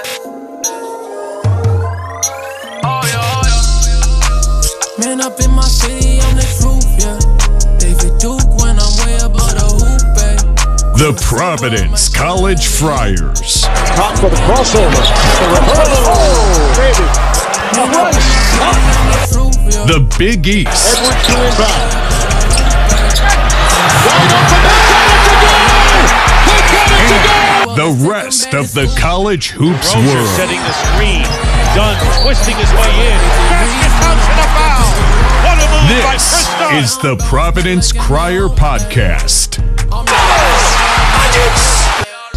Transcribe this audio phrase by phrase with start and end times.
[0.00, 0.04] Oh,
[2.84, 3.42] oh,
[4.98, 7.18] Man up in my city on the roof, yeah.
[7.78, 10.38] David Duke when I'm way above the hoop, babe.
[10.98, 13.62] The Providence College Friars.
[13.96, 15.02] Top for the crossover.
[15.40, 16.04] The reversal.
[16.06, 17.06] Oh, baby.
[17.74, 18.14] The run.
[19.88, 20.98] The Big East.
[20.98, 21.90] Edwards to inbound.
[24.06, 24.87] Wide open.
[27.78, 30.28] The rest of the college hoops Rozier world.
[30.30, 31.22] setting the screen.
[31.76, 31.94] Dunn
[32.24, 33.18] twisting his way in.
[33.46, 34.90] Basket counts and a foul.
[35.44, 36.74] What a move by This Kris Dunn.
[36.74, 39.62] is the Providence Crier Podcast.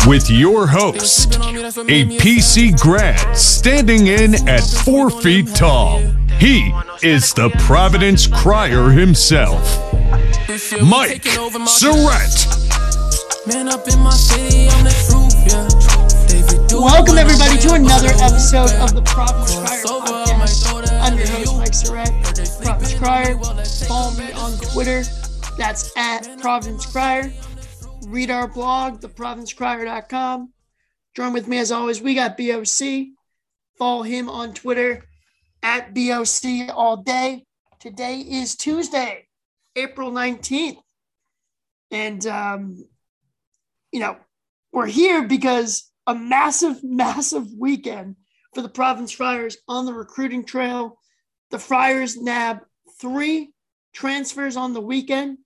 [0.08, 6.02] With your host, a PC grad standing in at four feet tall.
[6.38, 9.64] He is the Providence Crier himself,
[10.84, 11.24] Mike
[11.66, 12.60] Surette.
[13.48, 15.31] Man up in my city on the roof,
[16.72, 21.02] Welcome everybody to another episode of the Providence Crier podcast.
[21.02, 21.58] I'm your host.
[21.58, 23.38] Mike Providence sleeping Crier.
[23.88, 25.04] Follow me on Twitter.
[25.58, 27.34] That's at Providence Crier.
[28.04, 30.54] Read our blog, theprovidencecrier.com.
[31.16, 32.02] Join with me as always.
[32.02, 33.08] We got BOC.
[33.80, 35.08] Follow him on Twitter
[35.64, 37.46] at BOC all day.
[37.80, 39.28] Today is Tuesday,
[39.76, 40.78] April 19th.
[41.90, 42.86] And, um,
[43.92, 44.18] you know,
[44.72, 48.16] we're here because a massive, massive weekend
[48.54, 50.98] for the Province Friars on the recruiting trail.
[51.52, 52.60] The Friars nab
[53.00, 53.54] three
[53.94, 55.38] transfers on the weekend.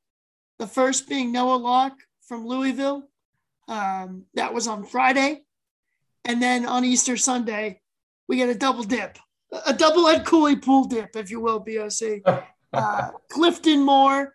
[0.60, 3.10] The first being Noah Locke from Louisville.
[3.68, 5.44] Um, that was on Friday.
[6.24, 7.82] And then on Easter Sunday,
[8.28, 9.18] we get a double dip,
[9.66, 12.44] a double Ed Cooley pool dip, if you will, BOC.
[12.74, 14.34] Uh, Clifton Moore,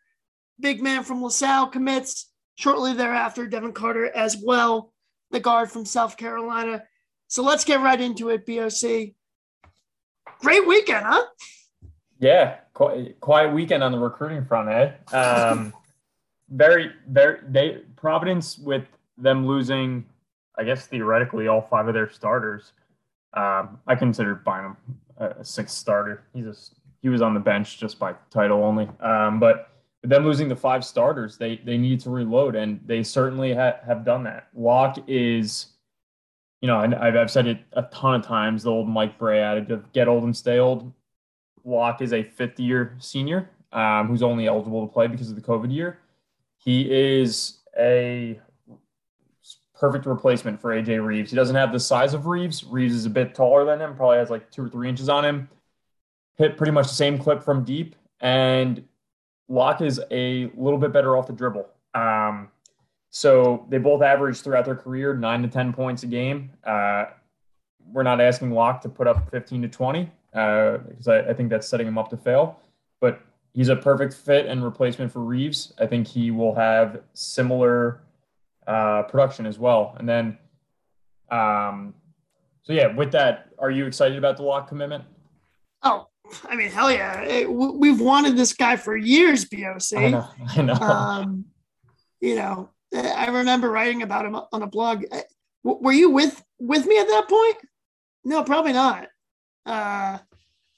[0.58, 2.29] big man from LaSalle, commits.
[2.60, 4.92] Shortly thereafter, Devin Carter as well,
[5.30, 6.82] the guard from South Carolina.
[7.26, 9.14] So let's get right into it, BOC.
[10.40, 11.24] Great weekend, huh?
[12.18, 15.16] Yeah, quiet, weekend on the recruiting front, eh?
[15.16, 15.72] Um,
[16.50, 17.38] very, very.
[17.48, 18.84] They Providence with
[19.16, 20.04] them losing,
[20.58, 22.74] I guess theoretically all five of their starters.
[23.32, 24.76] Um, I consider Bynum
[25.16, 26.24] a, a sixth starter.
[26.34, 26.54] He's a,
[27.00, 28.86] he was on the bench just by title only.
[29.00, 29.69] Um, but
[30.02, 34.04] them losing the five starters, they they need to reload, and they certainly ha- have
[34.04, 34.48] done that.
[34.54, 35.66] Locke is,
[36.60, 38.62] you know, and I've, I've said it a ton of times.
[38.62, 40.92] The old Mike Brey adage of "get old and stay old."
[41.64, 45.42] Locke is a fifth year senior um, who's only eligible to play because of the
[45.42, 45.98] COVID year.
[46.56, 48.40] He is a
[49.78, 51.30] perfect replacement for AJ Reeves.
[51.30, 52.64] He doesn't have the size of Reeves.
[52.64, 55.24] Reeves is a bit taller than him, probably has like two or three inches on
[55.24, 55.48] him.
[56.36, 57.96] Hit pretty much the same clip from deep.
[58.20, 58.84] And
[59.50, 61.68] Locke is a little bit better off the dribble.
[61.92, 62.48] Um,
[63.10, 66.52] so they both averaged throughout their career nine to 10 points a game.
[66.64, 67.06] Uh,
[67.92, 71.50] we're not asking Locke to put up 15 to 20 uh, because I, I think
[71.50, 72.60] that's setting him up to fail.
[73.00, 73.20] But
[73.52, 75.72] he's a perfect fit and replacement for Reeves.
[75.80, 78.02] I think he will have similar
[78.68, 79.96] uh, production as well.
[79.98, 80.38] And then,
[81.32, 81.92] um,
[82.62, 85.02] so yeah, with that, are you excited about the Locke commitment?
[85.82, 86.06] Oh,
[86.48, 87.20] I mean, hell yeah.
[87.22, 89.96] It- we've wanted this guy for years, BOC.
[89.96, 90.28] I know.
[90.48, 90.74] I know.
[90.74, 91.44] Um,
[92.20, 95.04] you know, I remember writing about him on a blog.
[95.10, 95.20] Uh,
[95.62, 97.56] Were you with with me at that point?
[98.24, 99.08] No, probably not.
[99.64, 100.18] Uh,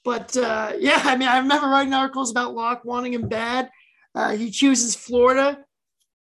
[0.03, 3.69] but uh, yeah, I mean, I remember writing articles about Locke wanting him bad.
[4.15, 5.63] Uh, he chooses Florida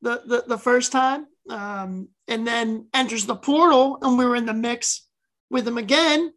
[0.01, 4.45] the, the, the first time um, and then enters the portal, and we were in
[4.45, 5.07] the mix
[5.50, 6.34] with him again.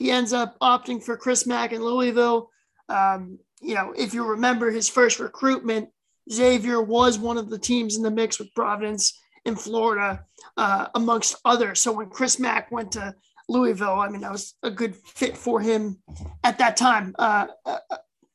[0.00, 2.50] He ends up opting for Chris Mack in Louisville.
[2.88, 5.90] Um, you know, if you remember his first recruitment,
[6.32, 10.24] Xavier was one of the teams in the mix with Providence in Florida,
[10.56, 11.82] uh, amongst others.
[11.82, 13.14] So when Chris Mack went to
[13.50, 15.98] Louisville, I mean, that was a good fit for him
[16.44, 17.78] at that time, uh, uh,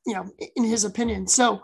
[0.05, 1.25] you know, in his opinion.
[1.25, 1.63] So,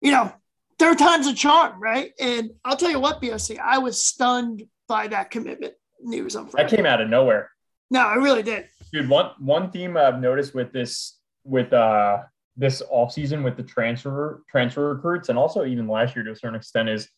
[0.00, 0.32] you know,
[0.78, 2.12] third time's a charm, right?
[2.18, 6.52] And I'll tell you what, BOC, I was stunned by that commitment news on that
[6.52, 6.76] Friday.
[6.76, 7.50] came out of nowhere.
[7.90, 8.68] No, I really did.
[8.92, 12.18] Dude one one theme i've noticed with this with uh
[12.56, 16.54] this offseason with the transfer transfer recruits and also even last year to a certain
[16.56, 17.08] extent is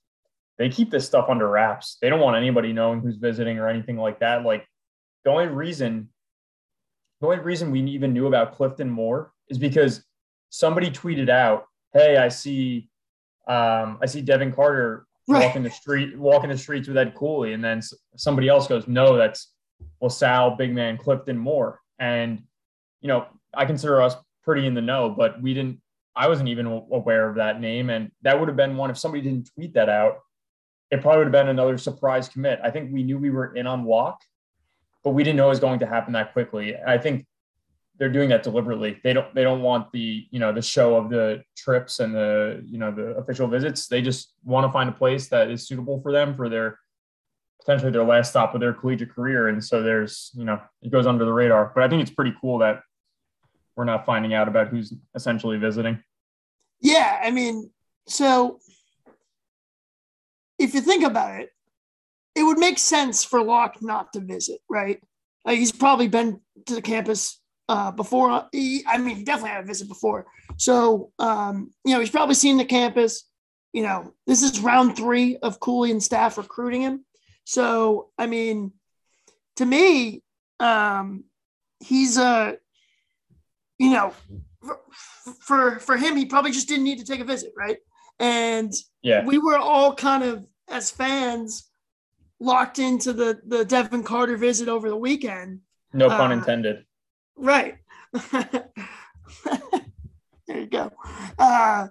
[0.56, 1.96] they keep this stuff under wraps.
[2.00, 4.44] They don't want anybody knowing who's visiting or anything like that.
[4.44, 4.64] Like
[5.24, 6.08] the only reason
[7.20, 10.04] the only reason we even knew about clifton moore is because
[10.50, 12.88] somebody tweeted out hey i see
[13.48, 15.46] um i see devin carter Right.
[15.46, 17.54] walking the street walking the streets with ed cooley.
[17.54, 17.80] And then
[18.16, 19.53] somebody else goes no that's
[20.00, 21.80] LaSalle, big man Clifton Moore.
[21.98, 22.42] And,
[23.00, 25.80] you know, I consider us pretty in the know, but we didn't,
[26.16, 27.90] I wasn't even aware of that name.
[27.90, 30.18] And that would have been one, if somebody didn't tweet that out,
[30.90, 32.60] it probably would have been another surprise commit.
[32.62, 34.20] I think we knew we were in on Locke,
[35.02, 36.76] but we didn't know it was going to happen that quickly.
[36.76, 37.26] I think
[37.98, 39.00] they're doing that deliberately.
[39.02, 42.62] They don't they don't want the you know the show of the trips and the
[42.66, 43.86] you know the official visits.
[43.86, 46.78] They just want to find a place that is suitable for them for their
[47.64, 49.48] potentially their last stop of their collegiate career.
[49.48, 51.72] And so there's you know it goes under the radar.
[51.74, 52.80] But I think it's pretty cool that
[53.76, 56.02] we're not finding out about who's essentially visiting.
[56.80, 57.70] Yeah, I mean,
[58.06, 58.58] so
[60.58, 61.50] if you think about it,
[62.34, 65.00] it would make sense for Locke not to visit, right?
[65.44, 68.46] Like he's probably been to the campus uh, before.
[68.52, 70.26] He, I mean, he definitely had a visit before.
[70.56, 73.24] So, um, you know, he's probably seen the campus.
[73.72, 77.04] You know, this is round three of Cooley and staff recruiting him.
[77.44, 78.72] So, I mean,
[79.56, 80.22] to me,
[80.60, 81.24] um,
[81.80, 82.56] he's a,
[83.78, 84.14] you know,
[85.40, 87.78] for, for him, he probably just didn't need to take a visit, right?
[88.18, 89.24] And Yeah.
[89.24, 91.68] we were all kind of as fans
[92.40, 95.60] locked into the the Devin Carter visit over the weekend.
[95.92, 96.84] No pun Uh, intended.
[97.36, 97.76] Right.
[98.12, 98.68] there
[100.48, 100.90] you go.
[101.38, 101.88] Uh,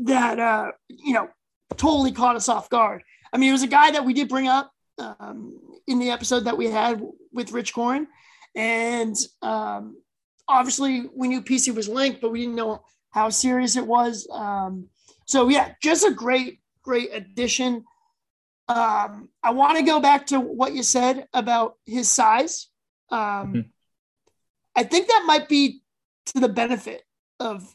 [0.00, 1.28] that uh, you know
[1.76, 3.02] totally caught us off guard.
[3.32, 6.44] I mean, it was a guy that we did bring up um, in the episode
[6.44, 7.02] that we had
[7.32, 8.06] with Rich Corin,
[8.54, 9.96] and um,
[10.48, 14.26] obviously we knew PC was linked, but we didn't know how serious it was.
[14.32, 14.88] Um,
[15.26, 17.84] so yeah, just a great, great addition.
[18.68, 22.68] Um, I want to go back to what you said about his size.
[23.10, 23.70] Um, Mhm.
[24.76, 25.82] I think that might be
[26.26, 27.02] to the benefit
[27.40, 27.74] of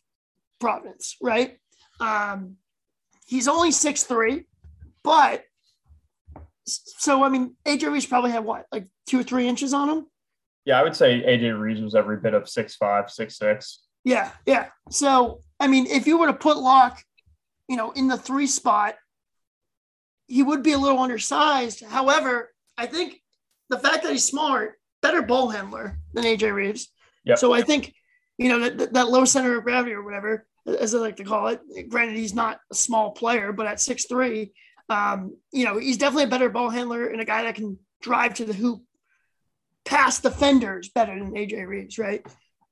[0.60, 1.60] Providence, right?
[2.00, 2.58] Um,
[3.26, 4.46] he's only six three,
[5.04, 5.44] but
[6.66, 10.06] so I mean, AJ Reeves probably had what, like two or three inches on him.
[10.66, 13.84] Yeah, I would say AJ Reeves was every bit of six five, six six.
[14.04, 14.68] Yeah, yeah.
[14.90, 17.02] So I mean, if you were to put Locke,
[17.68, 18.96] you know, in the three spot,
[20.28, 21.84] he would be a little undersized.
[21.84, 23.22] However, I think
[23.70, 26.90] the fact that he's smart, better ball handler than AJ Reeves.
[27.26, 27.38] Yep.
[27.38, 27.94] So I think,
[28.38, 31.48] you know, that, that low center of gravity or whatever, as I like to call
[31.48, 31.62] it.
[31.90, 34.54] Granted, he's not a small player, but at six three,
[34.94, 38.34] um, you know, he's definitely a better ball handler and a guy that can drive
[38.36, 38.82] to the hoop
[39.86, 42.26] past defenders better than AJ Reeves, right?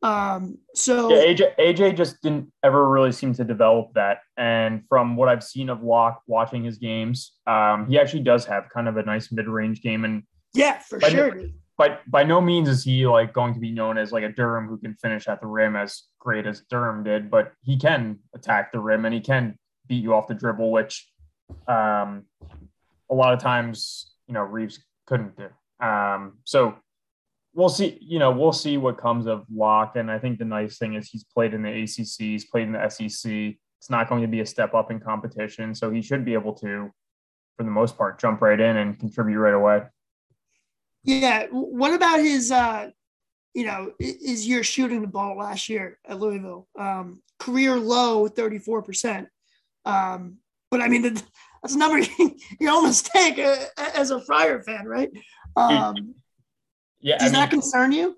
[0.04, 4.20] Um, so Yeah, AJ AJ just didn't ever really seem to develop that.
[4.38, 8.64] And from what I've seen of Locke watching his games, um, he actually does have
[8.74, 10.04] kind of a nice mid range game.
[10.06, 10.24] And
[10.54, 11.32] yeah, for But- sure.
[11.32, 11.54] dude.
[11.78, 14.68] by by no means is he like going to be known as like a Durham
[14.68, 18.72] who can finish at the rim as great as Durham did, but he can attack
[18.72, 19.58] the rim and he can
[19.88, 21.11] beat you off the dribble, which
[21.68, 22.24] um,
[23.10, 25.48] a lot of times you know Reeves couldn't do.
[25.86, 26.76] Um, so
[27.54, 27.98] we'll see.
[28.02, 29.96] You know, we'll see what comes of Locke.
[29.96, 32.74] And I think the nice thing is he's played in the ACC, he's played in
[32.74, 33.32] the SEC.
[33.80, 36.54] It's not going to be a step up in competition, so he should be able
[36.54, 36.92] to,
[37.58, 39.82] for the most part, jump right in and contribute right away.
[41.04, 41.48] Yeah.
[41.50, 42.92] What about his, uh,
[43.56, 46.68] you know, i- his year shooting the ball last year at Louisville?
[46.78, 49.28] Um, career low, 34%.
[49.86, 50.38] Um,
[50.72, 51.24] but I mean, that-
[51.62, 55.12] that's a number you, you almost take uh, as a Friar fan, right?
[55.56, 56.16] Um,
[57.02, 58.18] Yeah, does that concern you?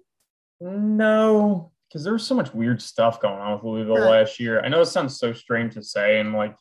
[0.61, 4.61] No, because there was so much weird stuff going on with Louisville last year.
[4.61, 6.55] I know it sounds so strange to say, and like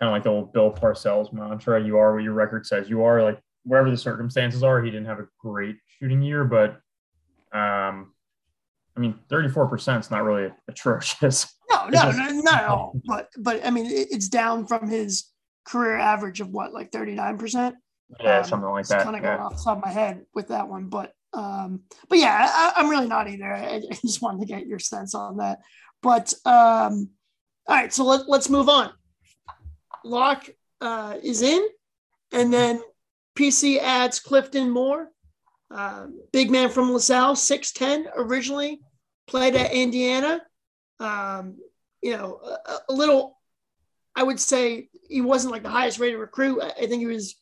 [0.00, 3.04] kind of like the old Bill Parcells mantra: "You are what your record says you
[3.04, 6.70] are." Like wherever the circumstances are, he didn't have a great shooting year, but
[7.52, 8.12] um,
[8.96, 11.54] I mean, thirty-four percent is not really atrocious.
[11.90, 13.00] No, no, no, not at all.
[13.06, 15.30] But, but I mean, it, it's down from his
[15.64, 17.74] career average of what, like 39%?
[18.20, 19.02] Yeah, Um, something like that.
[19.04, 19.36] kind of yeah.
[19.36, 22.72] going off the top of my head with that one, but um, but yeah, I,
[22.76, 23.52] I'm really not either.
[23.52, 25.58] I, I just wanted to get your sense on that.
[26.02, 27.10] But um,
[27.66, 28.90] all right, so let, let's move on.
[30.04, 30.48] Locke
[30.80, 31.66] uh, is in,
[32.32, 32.80] and then
[33.38, 35.10] PC adds Clifton Moore,
[35.70, 38.80] uh, big man from LaSalle, six ten originally,
[39.26, 40.40] played at Indiana.
[40.98, 41.56] Um,
[42.02, 43.38] you know, a, a little.
[44.16, 46.60] I would say he wasn't like the highest rated recruit.
[46.60, 47.36] I, I think he was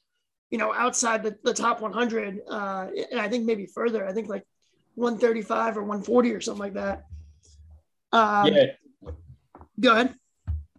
[0.50, 4.06] you know, outside the, the top 100, uh, and I think maybe further.
[4.06, 4.44] I think like
[4.94, 7.04] 135 or 140 or something like that.
[8.12, 8.66] Um, yeah,
[9.78, 10.14] Go ahead.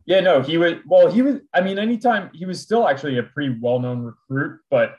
[0.06, 3.24] Yeah, no, he was well, he was I mean, anytime he was still actually a
[3.24, 4.96] pretty well-known recruit, but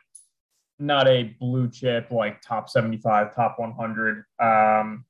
[0.78, 4.24] not a blue chip like top 75, top 100.
[4.38, 5.06] Um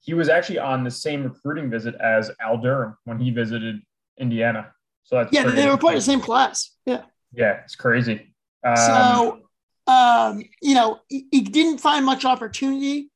[0.00, 3.80] he was actually on the same recruiting visit as Al Durham when he visited
[4.18, 4.72] Indiana.
[5.04, 6.76] So that's Yeah, they were part of the same class.
[6.86, 7.02] Yeah.
[7.32, 8.34] Yeah, it's crazy.
[8.64, 9.40] Um, so,
[9.86, 13.10] um, you know, he, he didn't find much opportunity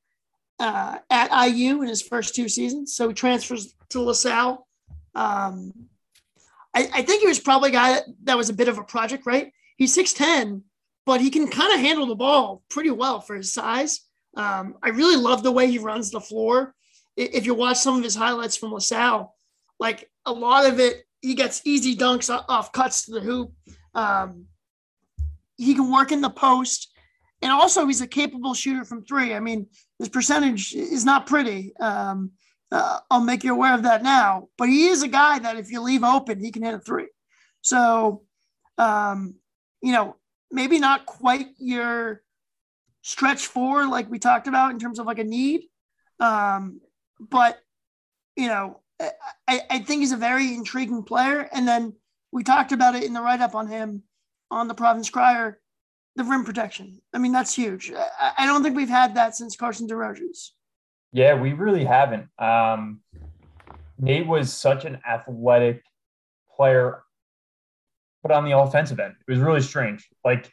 [0.59, 2.95] uh, at IU in his first two seasons.
[2.95, 4.67] So he transfers to LaSalle.
[5.14, 5.73] Um,
[6.75, 8.85] I, I think he was probably a guy that, that was a bit of a
[8.85, 9.53] project, right?
[9.76, 10.62] He's 6'10,
[11.07, 14.00] but he can kind of handle the ball pretty well for his size.
[14.37, 16.75] Um, I really love the way he runs the floor.
[17.17, 19.35] If you watch some of his highlights from LaSalle,
[19.79, 23.53] like a lot of it, he gets easy dunks off cuts to the hoop.
[23.95, 24.47] Um,
[25.57, 26.93] he can work in the post.
[27.41, 29.35] And also, he's a capable shooter from three.
[29.35, 29.67] I mean,
[29.99, 31.76] his percentage is not pretty.
[31.76, 32.33] Um,
[32.73, 34.49] uh, I'll make you aware of that now.
[34.59, 37.09] But he is a guy that if you leave open, he can hit a three.
[37.61, 38.23] So,
[38.79, 39.37] um,
[39.83, 40.17] you know,
[40.50, 42.24] maybe not quite your
[43.04, 45.61] stretch four like we talked about in terms of like a need.
[46.20, 46.80] Um,
[47.20, 47.58] but,
[48.34, 51.46] you know, I, I think he's a very intriguing player.
[51.52, 51.92] And then
[52.32, 54.04] we talked about it in the write up on him
[54.50, 55.61] on the Province Crier
[56.16, 57.00] the rim protection.
[57.12, 57.92] I mean, that's huge.
[57.92, 60.50] I, I don't think we've had that since Carson DeRozes.
[61.12, 62.28] Yeah, we really haven't.
[62.38, 63.00] Um,
[63.99, 65.82] Nate was such an athletic
[66.56, 67.02] player,
[68.23, 70.08] but on the offensive end, it was really strange.
[70.25, 70.52] Like,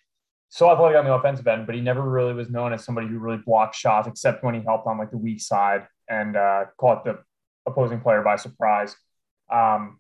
[0.52, 3.20] so athletic on the offensive end, but he never really was known as somebody who
[3.20, 7.06] really blocked shots, except when he helped on like the weak side and uh, caught
[7.06, 7.20] the
[7.66, 8.94] opposing player by surprise.
[9.50, 10.00] Um,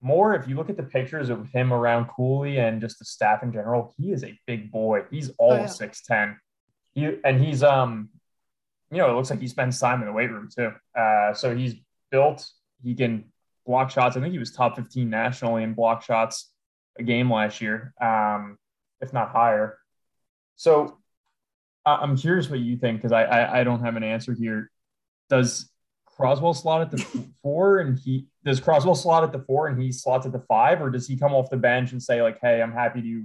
[0.00, 3.42] more if you look at the pictures of him around Cooley and just the staff
[3.42, 5.02] in general, he is a big boy.
[5.10, 6.24] He's all six oh, yeah.
[6.24, 6.38] ten.
[6.94, 8.08] He and he's um,
[8.90, 10.72] you know, it looks like he spends time in the weight room too.
[10.98, 11.74] Uh, so he's
[12.10, 12.48] built.
[12.82, 13.24] He can
[13.66, 14.16] block shots.
[14.16, 16.50] I think he was top fifteen nationally in block shots
[16.98, 18.56] a game last year, um,
[19.04, 19.78] if not higher.
[20.56, 20.98] So
[21.86, 24.70] I'm curious what you think because I, I I don't have an answer here.
[25.28, 25.70] Does
[26.06, 29.92] Croswell slot at the four and he does Croswell slot at the four and he
[29.92, 32.62] slots at the five, or does he come off the bench and say like, "Hey,
[32.62, 33.24] I'm happy to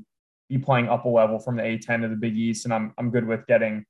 [0.49, 3.11] be playing up a level from the A10 to the Big East, and I'm I'm
[3.11, 3.85] good with getting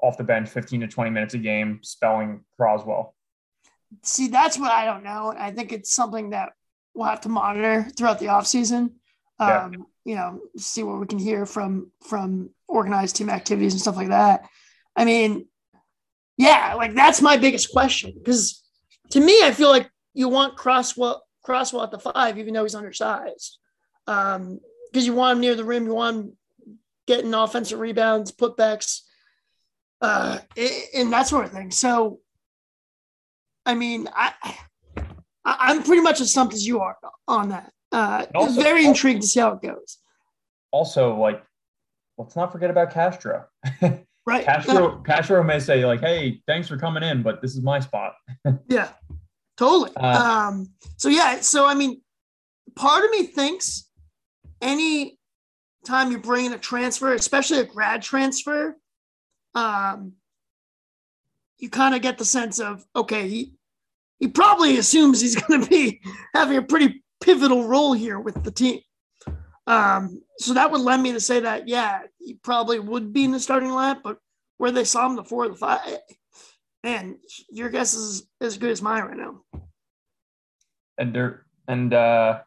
[0.00, 3.14] off the bench 15 to 20 minutes a game, spelling Croswell."
[4.02, 5.34] See, that's what I don't know.
[5.36, 6.52] I think it's something that
[6.94, 8.92] we'll have to monitor throughout the offseason.
[9.38, 9.70] Um, yeah.
[10.04, 14.08] You know, see what we can hear from from organized team activities and stuff like
[14.08, 14.48] that.
[14.96, 15.46] I mean,
[16.36, 18.62] yeah, like that's my biggest question because
[19.10, 22.74] to me, I feel like you want Croswell Croswell at the five, even though he's
[22.74, 23.58] undersized,
[24.06, 24.60] because um,
[24.92, 26.36] you want him near the rim, you want him
[27.06, 29.00] getting offensive rebounds, putbacks,
[30.00, 30.38] uh,
[30.94, 31.70] and that sort of thing.
[31.70, 32.20] So,
[33.66, 34.32] I mean, I,
[35.44, 36.96] I am pretty much as stumped as you are
[37.28, 37.72] on that.
[37.94, 39.98] Uh, also, very intrigued to see how it goes.
[40.72, 41.44] Also, like,
[42.18, 43.46] let's not forget about Castro.
[44.26, 44.42] Right.
[44.42, 48.14] Castro Castro may say like, "Hey, thanks for coming in, but this is my spot."
[48.68, 48.88] yeah,
[49.58, 49.94] totally.
[49.96, 52.00] Uh, um, so yeah, so I mean,
[52.74, 53.90] part of me thinks
[54.62, 55.18] any
[55.84, 58.78] time you're bringing a transfer, especially a grad transfer,
[59.54, 60.14] um,
[61.58, 63.52] you kind of get the sense of okay, he
[64.20, 66.00] he probably assumes he's going to be
[66.32, 68.80] having a pretty pivotal role here with the team.
[69.66, 73.30] Um, so that would lend me to say that, yeah, he probably would be in
[73.30, 74.18] the starting lineup, but
[74.58, 75.80] where they saw him the four or the five,
[76.82, 77.18] man,
[77.50, 79.40] your guess is as good as mine right now.
[80.98, 82.40] And there, and uh,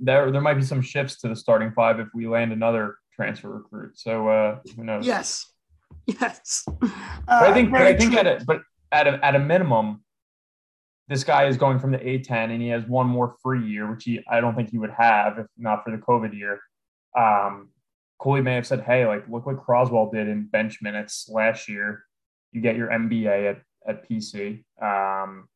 [0.00, 3.50] there, there might be some shifts to the starting five if we land another transfer
[3.50, 3.98] recruit.
[3.98, 5.06] So uh, who knows?
[5.06, 5.52] Yes,
[6.06, 6.64] yes.
[6.68, 6.86] Uh,
[7.28, 10.01] I think, I think at a, but at a, at a minimum,
[11.08, 14.04] this guy is going from the A10 and he has one more free year, which
[14.04, 16.60] he I don't think he would have if not for the COVID year.
[17.16, 17.70] Um,
[18.18, 22.04] Cooley may have said, "Hey, like look what Croswell did in bench minutes last year.
[22.52, 25.48] You get your MBA at at PC, um,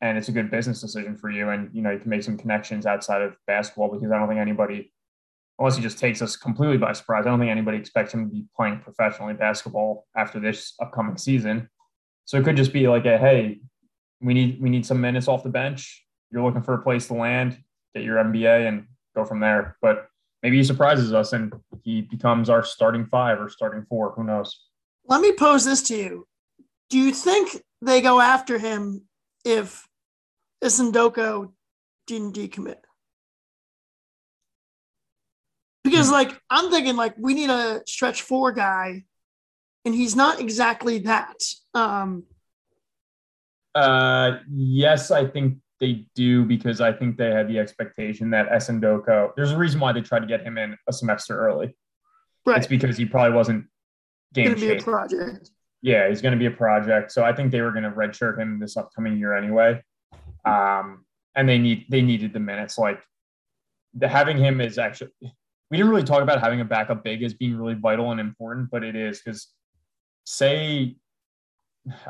[0.00, 1.50] and it's a good business decision for you.
[1.50, 4.40] And you know you can make some connections outside of basketball because I don't think
[4.40, 4.92] anybody,
[5.60, 8.34] unless he just takes us completely by surprise, I don't think anybody expects him to
[8.34, 11.68] be playing professionally basketball after this upcoming season.
[12.28, 13.58] So it could just be like a hey,
[14.20, 16.04] we need we need some minutes off the bench.
[16.30, 17.56] You're looking for a place to land,
[17.94, 19.78] get your MBA, and go from there.
[19.80, 20.10] But
[20.42, 21.54] maybe he surprises us and
[21.84, 24.12] he becomes our starting five or starting four.
[24.12, 24.60] Who knows?
[25.06, 26.28] Let me pose this to you:
[26.90, 29.04] Do you think they go after him
[29.42, 29.88] if
[30.62, 31.50] Isindoko
[32.06, 32.82] didn't decommit?
[35.82, 36.12] Because, hmm.
[36.12, 39.04] like, I'm thinking, like, we need a stretch four guy,
[39.84, 41.36] and he's not exactly that.
[41.74, 42.24] Um,
[43.74, 49.34] uh, yes, I think they do because I think they had the expectation that Esindoko,
[49.36, 51.76] there's a reason why they tried to get him in a semester early.
[52.44, 52.58] Right.
[52.58, 53.66] It's because he probably wasn't
[54.34, 55.50] game going to be a project.
[55.80, 57.12] Yeah, he's going to be a project.
[57.12, 59.82] So I think they were going to redshirt him this upcoming year anyway.
[60.44, 61.04] Um,
[61.36, 62.78] and they need they needed the minutes.
[62.78, 63.00] Like
[63.94, 65.12] the having him is actually
[65.70, 68.70] we didn't really talk about having a backup big as being really vital and important,
[68.70, 69.48] but it is because
[70.28, 70.94] say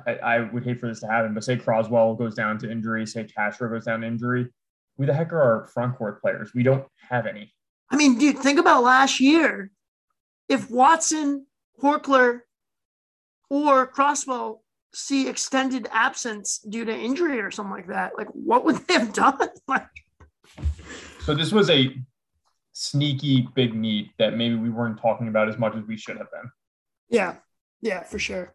[0.05, 3.07] I, I, would hate for this to happen, but say Croswell goes down to injury,
[3.07, 4.49] say Castro goes down to injury,
[4.97, 6.53] who the heck are our front court players?
[6.53, 7.55] We don't have any.
[7.91, 9.71] I mean, dude, think about last year.
[10.49, 11.47] if Watson,
[11.81, 12.41] Horchler,
[13.51, 18.77] or Croswell see extended absence due to injury or something like that, like what would
[18.89, 19.39] they have done?
[19.69, 19.87] like,
[21.21, 21.95] So this was a
[22.73, 26.31] sneaky big need that maybe we weren't talking about as much as we should have
[26.33, 26.51] been.
[27.11, 27.37] yeah,
[27.81, 28.55] yeah, for sure.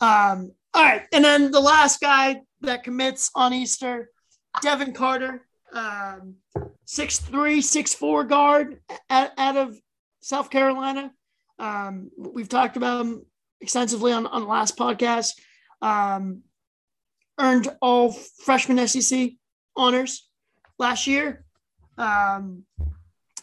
[0.00, 4.10] Um, all right, and then the last guy that commits on Easter,
[4.62, 6.36] Devin Carter, um,
[6.84, 9.76] six three, six four guard out, out of
[10.20, 11.12] South Carolina.
[11.58, 13.26] Um, we've talked about him
[13.60, 15.32] extensively on, on the last podcast.
[15.80, 16.42] Um,
[17.38, 19.30] earned all freshman SEC
[19.76, 20.28] honors
[20.78, 21.44] last year.
[21.98, 22.64] Um,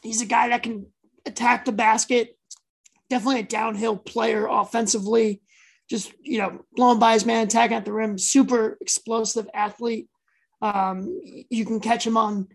[0.02, 0.88] he's a guy that can
[1.26, 2.38] attack the basket.
[3.14, 5.40] Definitely a downhill player offensively.
[5.88, 8.18] Just you know, blowing by his man, attacking at the rim.
[8.18, 10.08] Super explosive athlete.
[10.64, 12.48] Um, you can catch him on,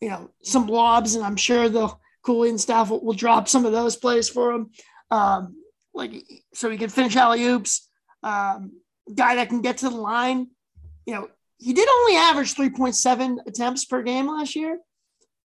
[0.00, 3.66] you know, some lobs, and I'm sure the Cooley and staff will, will drop some
[3.66, 4.70] of those plays for him.
[5.10, 5.56] Um,
[5.92, 6.24] like
[6.54, 7.86] so he can finish alley oops.
[8.22, 8.80] Um,
[9.14, 10.48] guy that can get to the line.
[11.04, 14.78] You know, he did only average 3.7 attempts per game last year.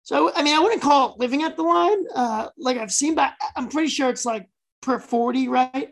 [0.03, 3.15] So I mean, I wouldn't call it living at the line, uh, like I've seen,
[3.15, 4.49] but I'm pretty sure it's like
[4.81, 5.89] per 40, right?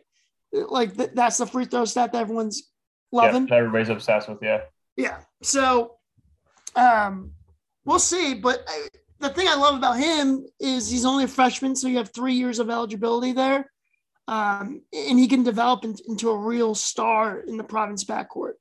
[0.51, 2.71] Like th- that's the free throw stat that everyone's
[3.11, 3.47] loving.
[3.47, 4.39] Yeah, everybody's obsessed with.
[4.41, 4.61] Yeah.
[4.95, 5.19] Yeah.
[5.43, 5.97] So,
[6.75, 7.31] um,
[7.85, 8.33] we'll see.
[8.33, 8.87] But I,
[9.19, 12.33] the thing I love about him is he's only a freshman, so you have three
[12.33, 13.71] years of eligibility there,
[14.27, 18.53] um, and he can develop in, into a real star in the province backcourt.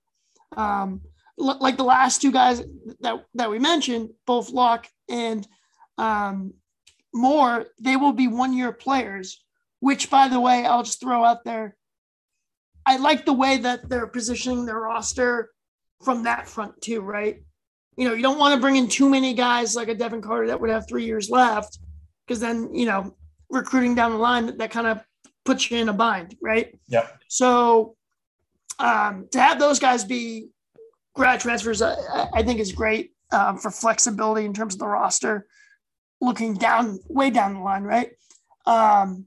[0.56, 1.02] Um,
[1.40, 2.62] l- like the last two guys
[3.00, 5.46] that that we mentioned, both Locke and
[5.98, 6.54] um,
[7.14, 9.42] Moore, they will be one year players.
[9.80, 11.76] Which, by the way, I'll just throw out there.
[12.86, 15.50] I like the way that they're positioning their roster
[16.02, 17.42] from that front too, right?
[17.96, 20.46] You know, you don't want to bring in too many guys like a Devin Carter
[20.46, 21.78] that would have three years left,
[22.26, 23.16] because then you know,
[23.50, 25.04] recruiting down the line that, that kind of
[25.44, 26.78] puts you in a bind, right?
[26.88, 27.06] Yeah.
[27.28, 27.96] So
[28.78, 30.48] um, to have those guys be
[31.16, 31.96] grad transfers, I,
[32.32, 35.46] I think is great um, for flexibility in terms of the roster,
[36.20, 38.10] looking down way down the line, right?
[38.66, 39.26] Um,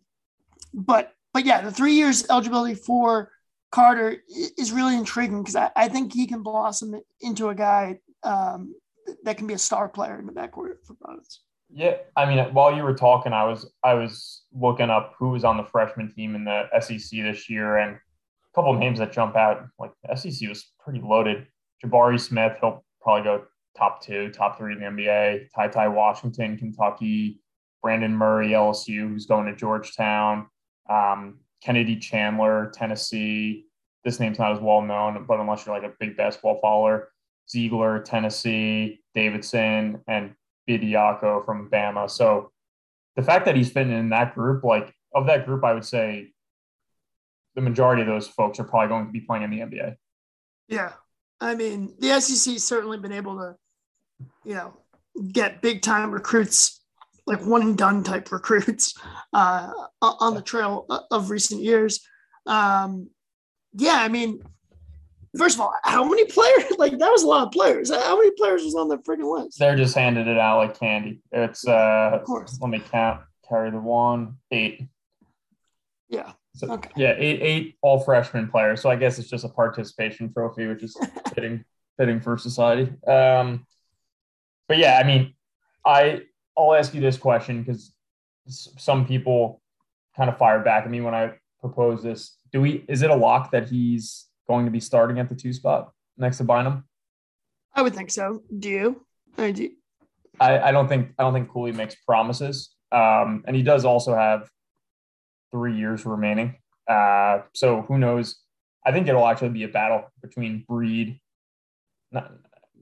[0.73, 3.32] but but yeah, the three years eligibility for
[3.71, 4.17] Carter
[4.58, 8.75] is really intriguing because I, I think he can blossom into a guy um,
[9.23, 11.41] that can be a star player in the backcourt for Providence.
[11.71, 15.43] Yeah, I mean, while you were talking, I was I was looking up who was
[15.43, 19.36] on the freshman team in the SEC this year, and a couple names that jump
[19.36, 19.67] out.
[19.80, 21.45] Like SEC was pretty loaded.
[21.83, 23.43] Jabari Smith, he'll probably go
[23.77, 25.49] top two, top three in the NBA.
[25.55, 27.39] Ty Ty Washington, Kentucky.
[27.81, 30.47] Brandon Murray, LSU, who's going to Georgetown.
[30.89, 33.65] Um, Kennedy Chandler, Tennessee.
[34.03, 37.11] This name's not as well known, but unless you're like a big basketball follower,
[37.53, 40.33] Zeigler, Tennessee, Davison, and
[40.69, 42.09] Bediako from Bama.
[42.09, 42.51] So
[43.15, 46.31] the fact that he's fitting in that group, like of that group, I would say
[47.55, 49.95] the majority of those folks are probably going to be playing in the NBA.
[50.67, 50.93] Yeah.
[51.41, 53.56] I mean, the SEC's certainly been able to,
[54.43, 54.73] you know,
[55.32, 56.82] get big time recruits,
[57.25, 58.93] like one and done type recruits
[59.34, 59.71] uh,
[60.02, 62.06] on the trail of recent years.
[62.45, 63.10] Um,
[63.73, 64.41] yeah, I mean,
[65.38, 66.63] first of all, how many players?
[66.80, 67.91] Like, that was a lot of players.
[67.91, 69.60] How many players was on the freaking list?
[69.60, 71.19] They're just handing it out like candy.
[71.32, 72.58] It's uh Of course.
[72.62, 74.88] let me count, carry the one, eight.
[76.08, 76.32] Yeah.
[76.60, 76.89] So, Okay.
[76.98, 78.82] Yeah, eight eight all freshman players.
[78.82, 80.98] So I guess it's just a participation trophy, which is
[81.34, 81.63] fitting
[81.98, 82.91] fitting for society.
[83.08, 83.65] Um,
[84.67, 85.34] but yeah, I mean,
[85.86, 86.24] I
[86.58, 87.93] I'll ask you this question because
[88.48, 89.62] some people
[90.17, 92.36] kind of fired back at me when I proposed this.
[92.52, 95.54] Do we is it a lock that he's going to be starting at the two
[95.54, 96.84] spot next to Bynum?
[97.74, 98.43] I would think so.
[98.58, 99.06] Do you?
[99.38, 99.69] I do.
[100.41, 102.76] I, I don't think I don't think Cooley makes promises.
[102.91, 104.50] Um, and he does also have
[105.51, 106.55] three years remaining.
[106.88, 108.38] Uh, so who knows?
[108.85, 111.19] I think it'll actually be a battle between Breed,
[112.12, 112.31] not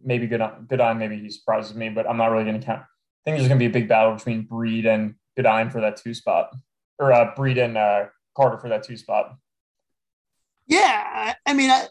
[0.04, 2.82] maybe Goodine, Goodine maybe he surprises me, but I'm not really going to count.
[2.82, 2.86] I
[3.26, 6.14] think there's going to be a big battle between Breed and Goodine for that two
[6.14, 6.56] spot,
[7.00, 9.36] or uh, Breed and uh, Carter for that two spot.
[10.68, 11.88] Yeah, I, I mean, I,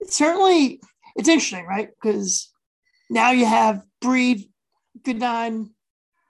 [0.00, 0.80] it's certainly
[1.16, 1.90] it's interesting, right?
[1.90, 2.50] Because
[3.10, 4.48] now you have Breed,
[5.04, 5.70] Goodine,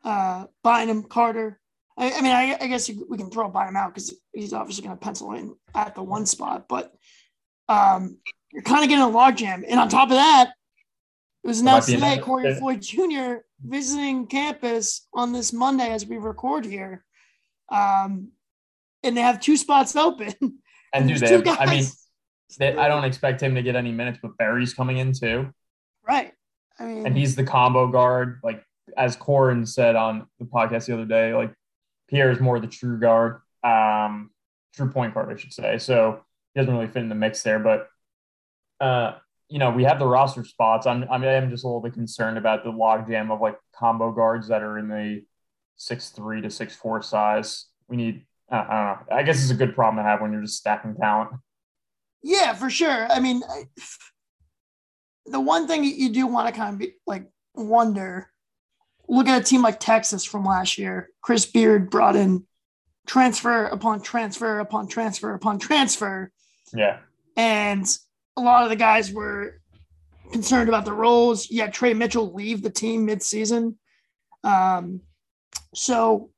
[0.04, 1.60] uh, Bynum, Carter.
[1.98, 4.96] I, I mean, I, I guess we can throw Bynum out because he's obviously going
[4.96, 6.92] to pencil in at the one spot, but
[7.68, 8.18] um,
[8.52, 9.64] you're kind of getting a logjam.
[9.68, 10.52] And on top of that,
[11.44, 12.54] it was announced today Corey.
[12.54, 13.37] Floyd Jr.
[13.61, 17.04] visiting campus on this Monday as we record here.
[17.70, 18.30] Um,
[19.02, 20.34] and they have two spots open.
[20.94, 21.50] And do they?
[21.50, 21.84] I mean,
[22.58, 25.52] they, I don't expect him to get any minutes, but Berry's coming in too.
[26.02, 26.32] Right.
[26.78, 28.40] I mean, and he's the combo guard.
[28.42, 28.64] Like
[28.96, 31.52] as Corin said on the podcast the other day, like
[32.08, 34.30] Pierre is more of the true guard, um,
[34.74, 35.78] true point guard, I should say.
[35.78, 36.20] So
[36.54, 37.58] he doesn't really fit in the mix there.
[37.58, 37.88] But
[38.80, 39.18] uh,
[39.48, 40.86] you know, we have the roster spots.
[40.86, 44.12] I'm I mean, I'm just a little bit concerned about the logjam of like combo
[44.12, 45.24] guards that are in the
[45.76, 47.66] six three to six four size.
[47.88, 48.24] We need.
[48.50, 49.16] Uh, I don't know.
[49.16, 51.30] I guess it's a good problem to have when you're just stacking talent.
[52.22, 53.06] Yeah, for sure.
[53.10, 53.64] I mean, I,
[55.26, 58.30] the one thing you do want to kind of be like wonder
[59.08, 61.08] look at a team like Texas from last year.
[61.22, 62.46] Chris Beard brought in
[63.06, 66.30] transfer upon transfer upon transfer upon transfer.
[66.74, 66.98] Yeah.
[67.36, 67.86] And
[68.36, 69.60] a lot of the guys were
[70.32, 71.50] concerned about the roles.
[71.50, 73.76] You had Trey Mitchell leave the team midseason.
[74.44, 75.00] Um,
[75.74, 76.30] so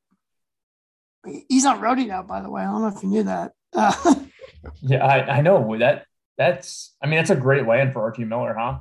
[1.49, 2.63] he's on Rhody now, by the way.
[2.63, 3.53] I don't know if you knew that.
[3.73, 4.15] Uh,
[4.83, 6.07] yeah, I, I know that.
[6.39, 8.79] That's, I mean, that's a great land for Archie Miller, huh?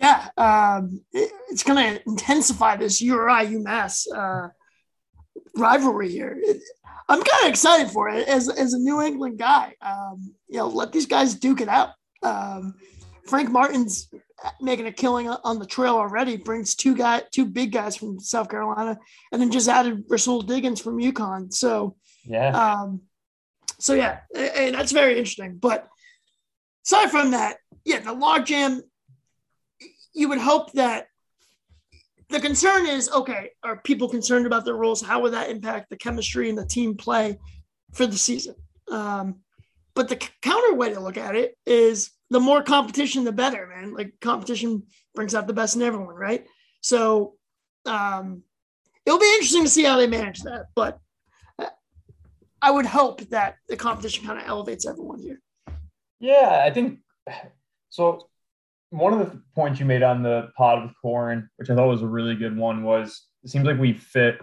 [0.00, 4.48] Yeah, um, it, it's going to intensify this URI UMass uh,
[5.56, 6.38] rivalry here.
[6.40, 6.62] It,
[7.08, 9.74] I'm kind of excited for it as, as a New England guy.
[9.80, 11.90] Um, you know, let these guys duke it out.
[12.22, 12.74] Um,
[13.26, 14.08] Frank Martin's
[14.60, 16.36] making a killing on the trail already.
[16.36, 18.98] Brings two guy, two big guys from South Carolina,
[19.32, 21.52] and then just added Rahsool Diggins from UConn.
[21.52, 23.02] So yeah, um,
[23.78, 25.58] so yeah, and that's very interesting.
[25.58, 25.88] But
[26.86, 28.80] aside from that, yeah, the logjam
[30.14, 31.06] you would hope that
[32.30, 35.00] the concern is okay, are people concerned about their roles?
[35.00, 37.38] How would that impact the chemistry and the team play
[37.92, 38.54] for the season?
[38.90, 39.36] Um,
[39.94, 43.94] but the counter way to look at it is the more competition, the better, man.
[43.94, 46.46] Like competition brings out the best in everyone, right?
[46.82, 47.34] So
[47.86, 48.42] um,
[49.06, 50.66] it'll be interesting to see how they manage that.
[50.74, 50.98] But
[52.60, 55.40] I would hope that the competition kind of elevates everyone here.
[56.20, 56.98] Yeah, I think
[57.88, 58.28] so
[58.90, 62.02] one of the points you made on the pod with Corin, which I thought was
[62.02, 64.40] a really good one, was it seems like we fit,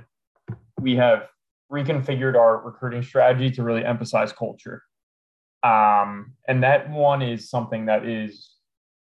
[0.79, 1.27] we have
[1.71, 4.83] reconfigured our recruiting strategy to really emphasize culture.
[5.63, 8.51] Um, and that one is something that is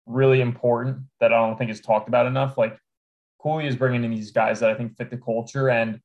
[0.06, 2.58] really important that I don't think is talked about enough.
[2.58, 2.78] Like
[3.42, 5.70] Cooley is bringing in these guys that I think fit the culture.
[5.70, 6.00] And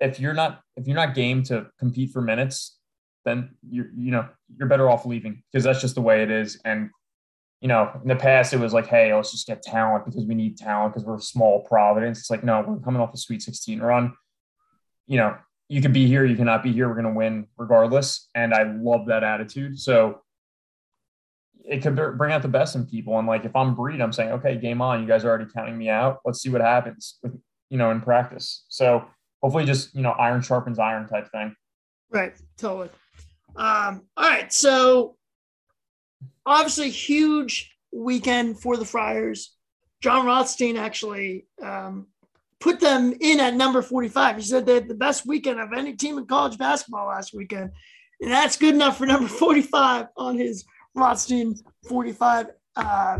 [0.00, 2.78] if you're not, if you're not game to compete for minutes,
[3.24, 6.60] then you're, you know, you're better off leaving because that's just the way it is.
[6.64, 6.90] And
[7.60, 10.34] you know, in the past it was like, hey, let's just get talent because we
[10.34, 12.18] need talent because we're small Providence.
[12.18, 14.14] It's like, no, we're coming off a Sweet 16 run.
[15.06, 15.36] You know,
[15.68, 16.88] you could be here, you cannot be here.
[16.88, 18.28] We're going to win regardless.
[18.34, 19.78] And I love that attitude.
[19.78, 20.22] So
[21.64, 23.18] it could bring out the best in people.
[23.18, 25.00] And like, if I'm Breed, I'm saying, okay, game on.
[25.00, 26.20] You guys are already counting me out.
[26.24, 28.64] Let's see what happens with, you know, in practice.
[28.68, 29.04] So
[29.42, 31.54] hopefully just, you know, iron sharpens iron type thing.
[32.10, 32.34] Right.
[32.56, 32.88] Totally.
[33.54, 34.52] Um, all right.
[34.52, 35.16] So
[36.46, 39.54] obviously huge weekend for the Friars.
[40.00, 42.06] Jon Rothstein actually um,
[42.60, 44.36] put them in at number 45.
[44.36, 47.70] He said they had the best weekend of any team in college basketball last weekend.
[48.20, 51.54] And that's good enough for number 45 on his Rothstein
[51.88, 53.18] 45, uh,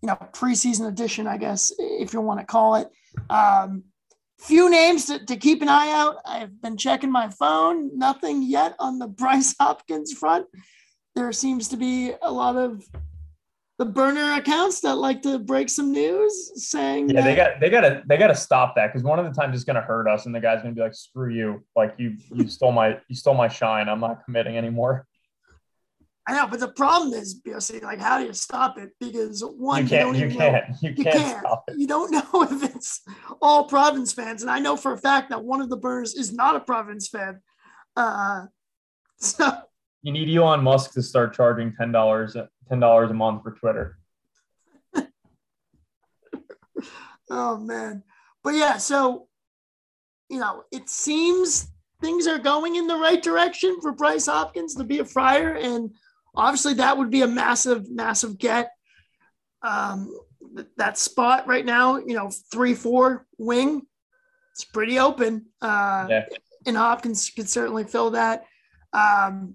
[0.00, 2.88] you know, preseason edition, I guess, if you want to call it.
[3.30, 3.84] Um,
[4.40, 6.16] few names to, to keep an eye out.
[6.26, 10.46] I've been checking my phone, nothing yet on the Bryce Hopkins front
[11.14, 12.84] there seems to be a lot of
[13.78, 18.02] the burner accounts that like to break some news saying yeah they got they gotta
[18.06, 20.40] they gotta stop that because one of the times it's gonna hurt us and the
[20.40, 23.88] guy's gonna be like screw you like you you stole my you stole my shine
[23.88, 25.06] i'm not committing anymore
[26.24, 28.90] I know, but the problem is, BOC, like, how do you stop it?
[29.00, 31.78] Because one, you can't, you, you can't, know, you, you can't, can't, stop it.
[31.78, 33.02] You don't know if it's
[33.40, 36.32] all province fans, and I know for a fact that one of the burners is
[36.32, 37.40] not a province fan.
[37.96, 38.46] Uh,
[39.18, 39.62] so
[40.02, 42.36] you need Elon Musk to start charging ten dollars
[42.68, 43.98] ten dollars a month for Twitter.
[47.30, 48.02] oh man,
[48.42, 49.28] but yeah, so
[50.28, 51.68] you know, it seems
[52.00, 55.90] things are going in the right direction for Bryce Hopkins to be a Friar, and
[56.34, 58.70] obviously that would be a massive, massive get.
[59.62, 60.12] Um,
[60.76, 63.82] that spot right now, you know, three four wing,
[64.52, 65.46] it's pretty open.
[65.60, 66.24] Uh, yeah.
[66.66, 68.44] And Hopkins could certainly fill that.
[68.92, 69.54] Um,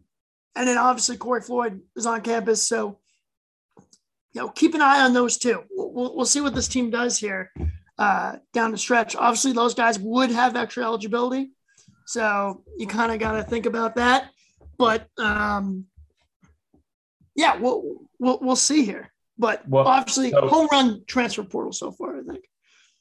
[0.58, 2.68] and then obviously Corey Floyd is on campus.
[2.68, 3.00] So,
[4.34, 5.64] you know, keep an eye on those two.
[5.72, 7.52] We'll, we'll see what this team does here
[7.98, 9.16] uh, down the stretch.
[9.16, 11.52] Obviously, those guys would have extra eligibility.
[12.08, 14.32] So you kind of got to think about that.
[14.78, 15.86] But um,
[17.36, 19.12] yeah, we'll, we'll, we'll see here.
[19.38, 22.46] But well, obviously, so, home run transfer portal so far, I think.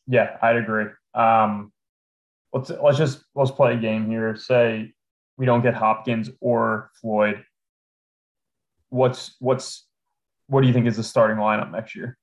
[0.06, 0.86] Yeah, I'd agree.
[1.14, 1.72] Um,
[2.52, 4.36] let's let's just let's play a game here.
[4.36, 4.92] Say
[5.36, 7.44] we don't get Hopkins or Floyd,
[8.88, 9.86] what's what's
[10.48, 12.16] what do you think is the starting lineup next year?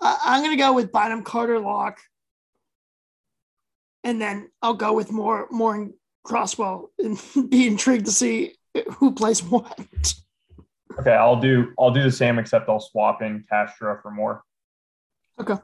[0.00, 1.98] I'm gonna go with Bynum Carter Locke,
[4.04, 8.54] and then I'll go with Moore Moore in Croswell and be intrigued to see
[8.98, 10.14] who plays what.
[10.98, 14.42] Okay, I'll do I'll do the same except I'll swap in Castro for Moore.
[15.40, 15.56] Okay.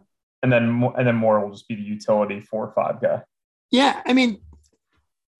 [0.42, 3.22] And then and then Moore will just be the utility four or five guy.
[3.70, 4.40] Yeah, I mean,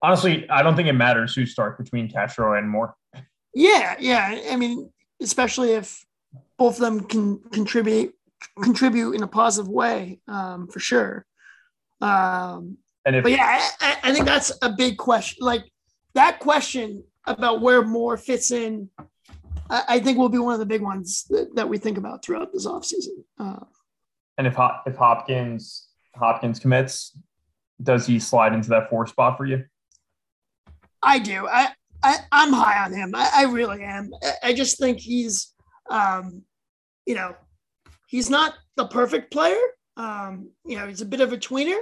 [0.05, 2.97] Honestly, I don't think it matters who starts between Castro and Moore.
[3.55, 4.41] yeah, yeah.
[4.51, 6.05] I mean, especially if
[6.59, 8.13] both of them can contribute
[8.63, 11.25] contribute in a positive way, um, for sure.
[12.01, 15.45] Um, And if but yeah, I, I- think that's a big question.
[15.45, 15.63] Like
[16.15, 18.89] that question about where Moore fits in,
[19.71, 22.25] I, I think will be one of the big ones that, that we think about
[22.25, 23.23] throughout this offseason.
[23.39, 23.61] Uh,
[24.45, 27.17] and if if Hopkins Hopkins commits,
[27.83, 29.65] does he slide into that four spot for you?
[31.03, 31.47] I do.
[31.47, 31.69] I,
[32.03, 33.15] I I'm high on him.
[33.15, 34.11] I, I really am.
[34.23, 35.53] I, I just think he's,
[35.91, 36.43] um,
[37.07, 37.35] you know,
[38.09, 39.63] he's not the perfect player.
[39.97, 41.79] Um, you know, he's a bit of a tweener,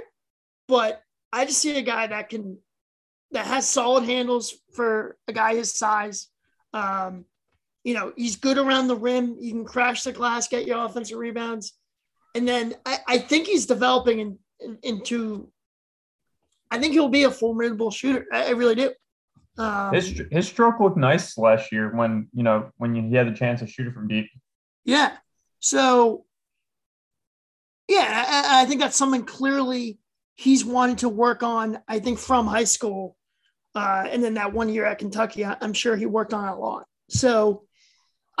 [0.67, 1.01] but
[1.33, 2.57] I just see a guy that can
[3.31, 6.27] that has solid handles for a guy his size.
[6.73, 7.25] Um,
[7.83, 9.37] you know, he's good around the rim.
[9.39, 11.73] You can crash the glass, get your offensive rebounds,
[12.35, 15.51] and then I, I think he's developing in, in, into.
[16.69, 18.25] I think he'll be a formidable shooter.
[18.31, 18.93] I, I really do.
[19.57, 23.37] Um, His his stroke looked nice last year when you know when he had the
[23.37, 24.29] chance to shoot it from deep.
[24.85, 25.17] Yeah.
[25.59, 26.25] So,
[27.87, 29.99] yeah, I, I think that's something clearly
[30.35, 31.79] he's wanted to work on.
[31.87, 33.15] I think from high school,
[33.75, 36.53] uh, and then that one year at Kentucky, I, I'm sure he worked on it
[36.53, 36.85] a lot.
[37.09, 37.65] So,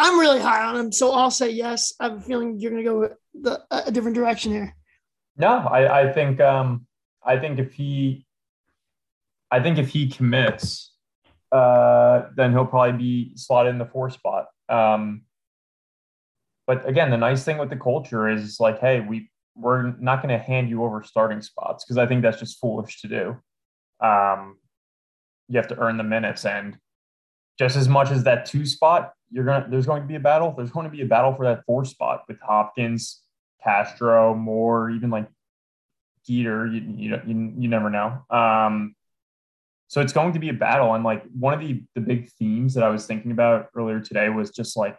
[0.01, 0.91] I'm really high on him.
[0.91, 1.93] So I'll say yes.
[1.99, 4.75] I have a feeling you're going to go the, a different direction here.
[5.37, 6.85] No, I, I think um
[7.23, 8.25] I think if he
[9.49, 10.93] I think if he commits,
[11.51, 14.47] uh then he'll probably be slotted in the four spot.
[14.69, 15.21] Um
[16.67, 20.37] but again, the nice thing with the culture is like, hey, we we're not going
[20.37, 23.25] to hand you over starting spots because I think that's just foolish to do.
[24.05, 24.57] Um,
[25.47, 26.77] you have to earn the minutes, and
[27.57, 30.53] just as much as that two spot, you're gonna there's going to be a battle.
[30.55, 33.21] There's going to be a battle for that four spot with Hopkins,
[33.63, 35.27] Castro, Moore, even like
[36.27, 36.71] Geeter.
[36.71, 38.23] You you you, you never know.
[38.29, 38.95] Um,
[39.87, 42.73] so it's going to be a battle, and like one of the the big themes
[42.73, 44.97] that I was thinking about earlier today was just like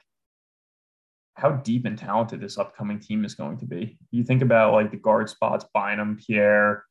[1.34, 3.98] how deep and talented this upcoming team is going to be.
[4.10, 6.84] You think about like the guard spots, Bynum, Pierre,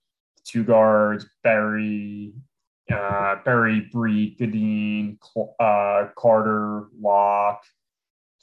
[0.45, 2.33] two guards, Berry,
[2.89, 5.17] uh, Berry, Breed, Goodine,
[5.59, 7.63] uh, Carter, Locke,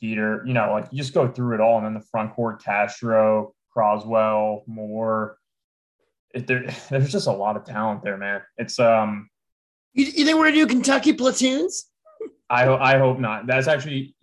[0.02, 0.46] Geeter.
[0.46, 3.54] You know, like you just go through it all, and then the front court, Castro,
[3.70, 5.38] Croswell, Moore.
[6.34, 8.42] It, there, there's just a lot of talent there, man.
[8.56, 9.28] It's um.
[9.94, 11.86] You, you think we're to do Kentucky platoons?
[12.50, 13.46] I I hope not.
[13.46, 14.14] That's actually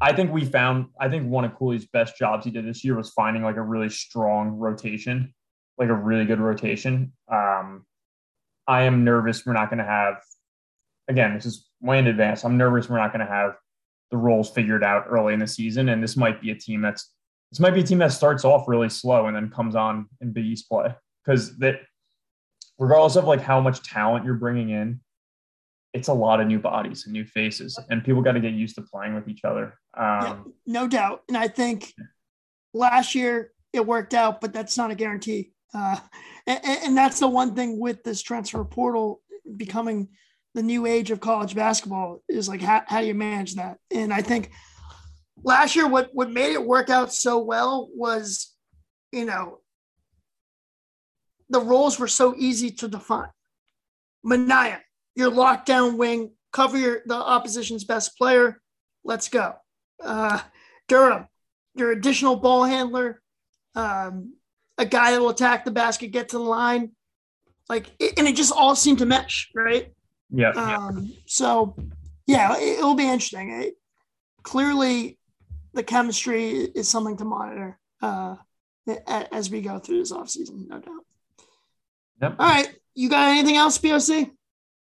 [0.00, 2.96] I think we found, I think one of Cooley's best jobs he did this year
[2.96, 5.32] was finding like a really strong rotation,
[5.78, 7.12] like a really good rotation.
[7.32, 7.86] Um,
[8.66, 10.16] I am nervous we're not going to have,
[11.08, 12.44] again, this is way in advance.
[12.44, 13.54] I'm nervous we're not going to have
[14.10, 15.88] the roles figured out early in the season.
[15.88, 17.12] And this might be a team that's,
[17.50, 20.32] this might be a team that starts off really slow and then comes on in
[20.32, 20.94] Big East play.
[21.24, 21.80] Because that,
[22.78, 25.00] regardless of like how much talent you're bringing in,
[25.92, 28.74] it's a lot of new bodies and new faces, and people got to get used
[28.74, 29.78] to playing with each other.
[29.96, 31.22] Um, yeah, no doubt.
[31.26, 31.94] And I think
[32.74, 35.52] last year it worked out, but that's not a guarantee.
[35.76, 35.98] Uh,
[36.46, 39.20] and, and that's the one thing with this transfer portal
[39.56, 40.08] becoming
[40.54, 43.76] the new age of college basketball is like how, how do you manage that?
[43.90, 44.50] And I think
[45.42, 48.54] last year what what made it work out so well was,
[49.12, 49.58] you know,
[51.50, 53.28] the roles were so easy to define.
[54.24, 54.80] Minaya,
[55.14, 58.60] your lockdown wing, cover your, the opposition's best player.
[59.04, 59.56] Let's go.
[60.02, 60.40] Uh,
[60.88, 61.28] Durham,
[61.74, 63.22] your additional ball handler,
[63.74, 64.34] um,
[64.78, 66.92] a guy that will attack the basket, get to the line.
[67.68, 69.92] Like, it, and it just all seemed to mesh, right?
[70.30, 71.74] yeah, Um, so,
[72.26, 73.50] yeah, it, will be interesting.
[73.50, 73.74] It,
[74.42, 75.18] clearly,
[75.74, 78.36] the chemistry is something to monitor uh,
[79.06, 81.04] as we go through this offseason, no doubt.
[82.22, 82.36] Yep.
[82.38, 82.68] All right.
[82.94, 84.30] You got anything else, BOC?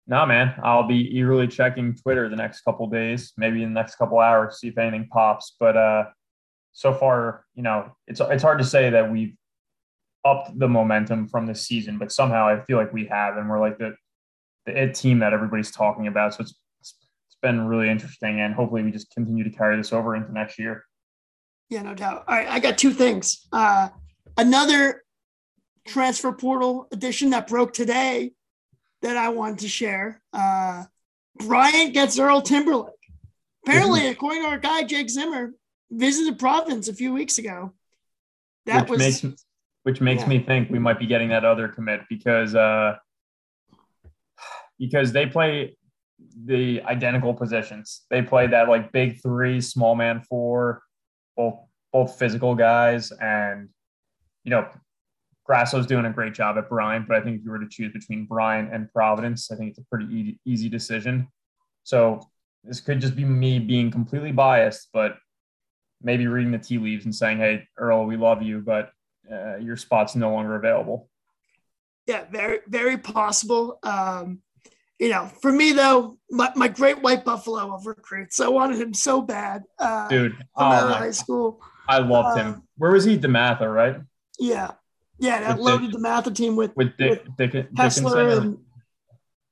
[0.08, 3.96] No, man, I'll be eagerly checking Twitter the next couple days, maybe in the next
[3.96, 5.56] couple hours, see if anything pops.
[5.58, 6.04] But uh,
[6.72, 9.34] so far, you know, it's it's hard to say that we've
[10.26, 13.60] upped the momentum from this season, but somehow I feel like we have, and we're
[13.60, 13.94] like the
[14.66, 16.34] the it team that everybody's talking about.
[16.34, 16.96] So it's it's
[17.40, 20.84] been really interesting, and hopefully we just continue to carry this over into next year.
[21.70, 22.24] Yeah, no doubt.
[22.28, 23.46] All right, I got two things.
[23.52, 23.88] Uh,
[24.36, 25.02] another
[25.86, 28.32] transfer portal edition that broke today
[29.02, 30.20] that I wanted to share.
[30.32, 30.84] Uh,
[31.36, 32.92] Bryant gets Earl Timberlake.
[33.64, 35.52] Apparently, according to our guy Jake Zimmer,
[35.90, 37.72] visited Providence a few weeks ago.
[38.66, 39.45] That which was makes
[39.86, 40.30] which makes yeah.
[40.30, 42.96] me think we might be getting that other commit because uh
[44.80, 45.76] because they play
[46.44, 48.02] the identical positions.
[48.10, 50.82] They play that like big three, small man four,
[51.36, 51.60] both
[51.92, 53.68] both physical guys, and
[54.42, 54.66] you know,
[55.44, 57.92] Grasso's doing a great job at Bryant, but I think if you were to choose
[57.92, 61.28] between Bryant and Providence, I think it's a pretty easy, easy decision.
[61.84, 62.20] So
[62.64, 65.16] this could just be me being completely biased, but
[66.02, 68.90] maybe reading the tea leaves and saying, "Hey, Earl, we love you, but
[69.32, 71.08] uh, your spot's no longer available."
[72.06, 73.78] yeah, very very possible.
[73.82, 74.40] Um,
[74.98, 78.94] you know, for me though, my, my great white buffalo of recruits, I wanted him
[78.94, 79.64] so bad.
[79.78, 81.60] Uh, Dude, from oh out of high school.
[81.88, 82.62] I loved Uh, him.
[82.78, 83.18] Where was he?
[83.18, 83.96] DeMatha, right?
[84.38, 84.72] Yeah,
[85.18, 88.58] yeah, that With loaded the Mather team with With Dick, Dick, Hessler and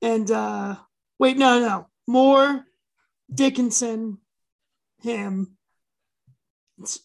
[0.02, 0.76] and uh,
[1.18, 2.64] wait, no, no, Moore,
[3.32, 4.18] Dickinson,
[5.02, 5.56] him.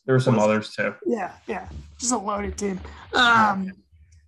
[0.06, 0.96] There were some was- others too.
[1.06, 2.80] Yeah, yeah, just a loaded team.
[3.14, 3.72] Um,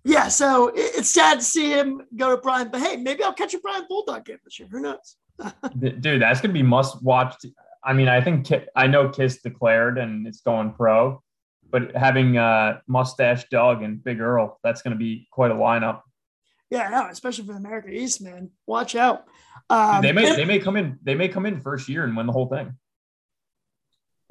[0.04, 3.32] yeah, so it- it's sad to see him go to Bryant, but hey, maybe I'll
[3.32, 4.68] catch a Bryant Bulldog game this year.
[4.70, 5.16] Who knows?
[5.78, 7.34] Dude, that's gonna be must watch.
[7.84, 11.22] I mean, I think I know Kiss declared and it's going pro,
[11.70, 16.02] but having uh, Mustache Doug and Big Earl, that's gonna be quite a lineup.
[16.70, 18.50] Yeah, I know, especially for the America East, man.
[18.66, 19.24] Watch out.
[19.68, 22.16] Um, they may and they may come in they may come in first year and
[22.16, 22.74] win the whole thing.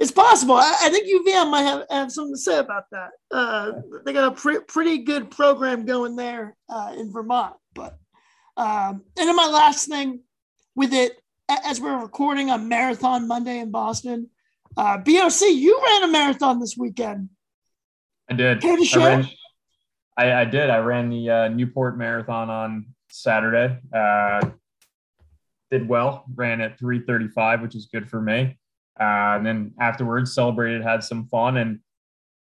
[0.02, 0.56] It's possible.
[0.56, 3.12] I, I think UVM might have, have something to say about that.
[3.30, 3.72] Uh,
[4.04, 7.54] they got a pre- pretty good program going there uh, in Vermont.
[7.76, 8.00] But
[8.58, 10.22] um, and then my last thing
[10.76, 14.30] with it, as we're recording on Marathon Monday in Boston,
[14.76, 17.30] uh, BOC, you ran a marathon this weekend.
[18.28, 18.60] I did.
[18.60, 19.30] Care to I, ran,
[20.18, 20.72] I, I did.
[20.72, 23.78] I ran the uh, Newport Marathon on Saturday.
[23.94, 24.50] Uh,
[25.70, 26.26] did well.
[26.34, 28.58] Ran at 3:35, which is good for me.
[29.00, 31.80] Uh, and then afterwards, celebrated, had some fun, and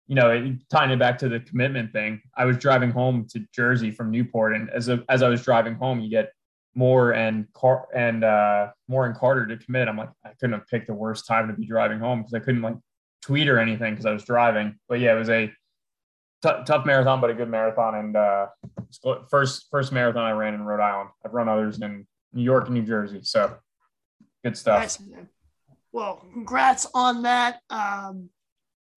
[0.07, 2.21] you know, it, tying it back to the commitment thing.
[2.35, 5.75] I was driving home to Jersey from Newport, and as a, as I was driving
[5.75, 6.31] home, you get
[6.75, 9.87] Moore and Car and uh, Moore and Carter to commit.
[9.87, 12.39] I'm like, I couldn't have picked the worst time to be driving home because I
[12.39, 12.75] couldn't like
[13.21, 14.75] tweet or anything because I was driving.
[14.87, 17.95] But yeah, it was a t- tough marathon, but a good marathon.
[17.95, 18.47] And uh,
[19.29, 21.09] first first marathon I ran in Rhode Island.
[21.25, 23.57] I've run others in New York and New Jersey, so
[24.43, 24.99] good stuff.
[25.01, 25.29] Man.
[25.91, 27.59] Well, congrats on that.
[27.69, 28.29] Um,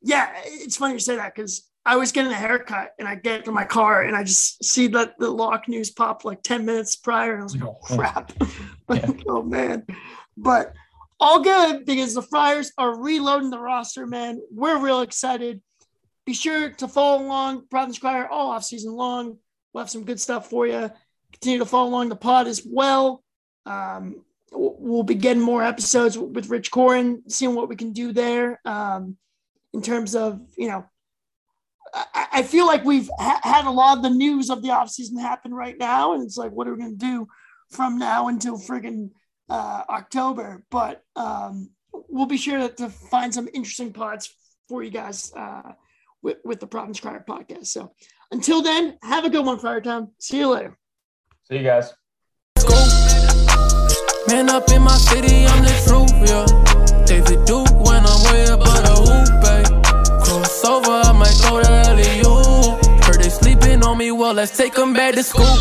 [0.03, 3.45] yeah, it's funny you say that because I was getting a haircut and I get
[3.47, 6.97] to my car and I just see that the Locke news pop like 10 minutes
[6.97, 7.33] prior.
[7.33, 8.33] And I was like, oh, crap.
[8.93, 9.11] Yeah.
[9.27, 9.87] oh, man.
[10.37, 10.75] But
[11.19, 14.43] all good because the Friars are reloading the roster, man.
[14.51, 15.63] We're real excited.
[16.27, 19.39] Be sure to follow along Providence Crier all off season long.
[19.73, 20.91] We'll have some good stuff for you.
[21.33, 23.23] Continue to follow along the pod as well.
[23.65, 28.13] Um, we'll we'll be getting more episodes with Rich Corin, seeing what we can do
[28.13, 29.17] there um,
[29.73, 30.85] in terms of, you know,
[31.95, 35.21] I, I feel like we've ha- had a lot of the news of the offseason
[35.21, 36.15] happen right now.
[36.15, 37.29] And it's like, what are we going to do
[37.71, 39.11] from now until friggin'
[39.49, 40.65] uh, October?
[40.71, 44.35] But um, we'll be sure to, to find some interesting pods
[44.69, 45.73] for you guys uh,
[46.23, 47.67] with, with the Providence Crier podcast.
[47.67, 47.93] So
[48.31, 50.09] until then, have a good one, Friartown.
[50.19, 50.79] See you later.
[51.45, 51.93] See you guys.
[54.29, 56.47] Man up in my city, I'm the truth, yeah.
[57.05, 59.67] David Duke when I'm way above the hoop, babe.
[60.23, 63.03] Crossover, I might go to LEU.
[63.03, 65.57] Heard they sleeping on me, well, let's take them back to school.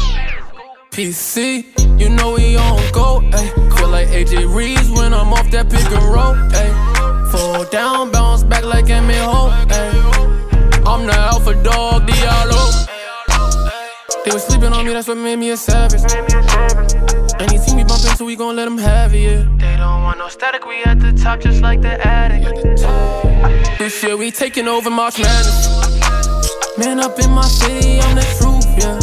[0.91, 1.65] PC,
[1.99, 3.77] you know we on go, ayy.
[3.77, 7.31] Feel like AJ Reeves when I'm off that pick and roll, ayy.
[7.31, 10.85] Fall down, bounce back like Emmett Hope, ayy.
[10.85, 13.00] I'm the alpha dog, Diallo.
[14.23, 16.01] They was sleeping on me, that's what made me a savage.
[17.61, 19.45] See me bumping, so we gon' let him have it, yeah.
[19.57, 22.43] They don't want no static, we at the top just like the attic.
[23.77, 26.77] This year we taking over March Madness.
[26.77, 28.97] Man up in my city, I'm the truth, yeah.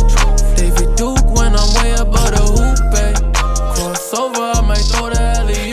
[0.57, 3.12] David Duke when I'm way above the hoop, eh.
[3.12, 3.35] babe.
[3.74, 5.70] Crossover, I might throw the alley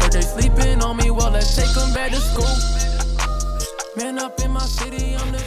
[0.00, 2.56] Heard they sleeping on me, well, let's take them back to school.
[3.96, 5.45] Man up in my city, I'm the.